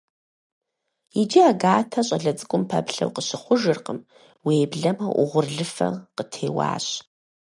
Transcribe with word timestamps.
Иджы 1.21 1.41
Агатэ 1.51 2.01
щӀалэ 2.07 2.31
цӀыкӀум 2.37 2.63
цыпэплъу 2.69 3.13
къыщыхъужыркъым, 3.15 3.99
уеблэмэ 4.45 5.05
угъурлыфэ 5.21 5.89
къытеуащ. 6.15 6.85